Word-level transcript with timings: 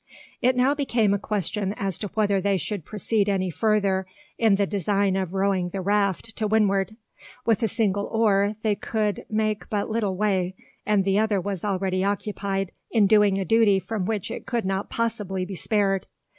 It 0.41 0.55
now 0.55 0.73
became 0.73 1.13
a 1.13 1.19
question 1.19 1.75
as 1.77 1.99
to 1.99 2.07
whether 2.15 2.41
they 2.41 2.57
should 2.57 2.83
proceed 2.85 3.29
any 3.29 3.51
further 3.51 4.07
in 4.35 4.55
the 4.55 4.65
design 4.65 5.15
of 5.15 5.35
rowing 5.35 5.69
the 5.69 5.79
raft 5.81 6.35
to 6.37 6.47
windward. 6.47 6.95
With 7.45 7.61
a 7.61 7.67
single 7.67 8.07
oar 8.07 8.55
they 8.63 8.73
could 8.73 9.25
make 9.29 9.69
but 9.69 9.91
little 9.91 10.15
way; 10.17 10.55
and 10.87 11.05
the 11.05 11.19
other 11.19 11.39
was 11.39 11.63
already 11.63 12.03
occupied 12.03 12.71
in 12.89 13.05
doing 13.05 13.37
a 13.37 13.45
duty 13.45 13.77
from 13.77 14.05
which 14.07 14.31
it 14.31 14.47
could 14.47 14.65
not 14.65 14.89
possibly 14.89 15.45
be 15.45 15.53
spared. 15.53 16.07